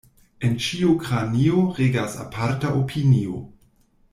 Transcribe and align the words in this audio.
En 0.47 0.55
ĉiu 0.67 0.95
kranio 1.03 1.61
regas 1.81 2.17
aparta 2.25 2.73
opinio. 2.81 3.43